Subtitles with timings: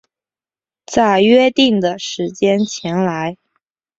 [0.87, 3.37] 在约定的时间前来